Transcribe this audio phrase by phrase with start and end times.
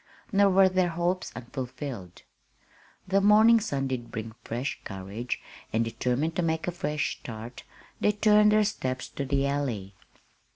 [0.31, 2.23] Nor were their hopes unfulfilled.
[3.07, 5.39] The morning sun did bring fresh courage;
[5.71, 7.61] and, determined to make a fresh start,
[7.99, 9.93] they turned their steps to the Alley.